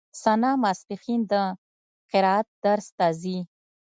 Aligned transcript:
ثنا 0.23 0.51
ماسپښين 0.63 1.21
د 1.31 1.33
قرائت 2.11 2.47
درس 2.63 2.87
ته 2.97 3.07
ځي. 3.21 3.37